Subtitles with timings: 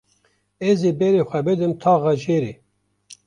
[0.69, 2.53] Ez ê berê xwe bidim taxa jêrê.